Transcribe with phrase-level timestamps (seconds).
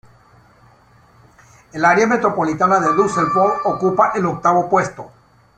[1.73, 5.11] El área metropolitana de Düsseldorf ocupa el octavo puesto.